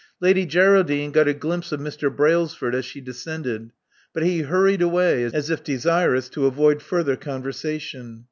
[0.19, 2.09] Lady Geraldine got a glimpse of Mr.
[2.09, 3.69] Brailsford as she descended;
[4.15, 8.19] but he hurried away, as if desirous to avoid further conversation.